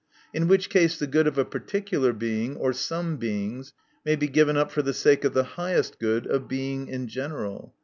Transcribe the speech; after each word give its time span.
In 0.33 0.47
which 0.47 0.71
case 0.71 0.97
the 0.97 1.05
good 1.05 1.27
of 1.27 1.37
a 1.37 1.45
particular 1.45 2.11
Being, 2.11 2.57
or 2.57 2.73
some 2.73 3.17
Beings, 3.17 3.73
may 4.03 4.15
be 4.15 4.27
given 4.27 4.57
up 4.57 4.71
for 4.71 4.81
the 4.81 4.95
sake 4.95 5.23
of 5.23 5.35
the 5.35 5.43
highest 5.43 5.99
good 5.99 6.25
of 6.25 6.47
Being 6.47 6.87
in 6.87 7.07
general. 7.07 7.75